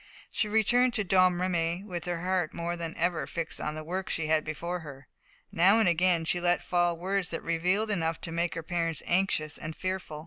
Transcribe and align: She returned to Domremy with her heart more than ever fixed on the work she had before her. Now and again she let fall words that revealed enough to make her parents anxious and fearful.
She 0.31 0.47
returned 0.49 0.95
to 0.95 1.03
Domremy 1.03 1.83
with 1.85 2.05
her 2.05 2.21
heart 2.21 2.55
more 2.55 2.75
than 2.75 2.97
ever 2.97 3.27
fixed 3.27 3.61
on 3.61 3.75
the 3.75 3.83
work 3.83 4.09
she 4.09 4.25
had 4.25 4.43
before 4.43 4.79
her. 4.79 5.07
Now 5.51 5.77
and 5.79 5.87
again 5.87 6.25
she 6.25 6.41
let 6.41 6.63
fall 6.63 6.97
words 6.97 7.29
that 7.29 7.43
revealed 7.43 7.91
enough 7.91 8.19
to 8.21 8.31
make 8.31 8.55
her 8.55 8.63
parents 8.63 9.03
anxious 9.05 9.59
and 9.59 9.75
fearful. 9.75 10.19